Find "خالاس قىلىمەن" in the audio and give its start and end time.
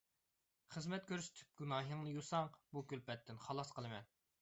3.49-4.15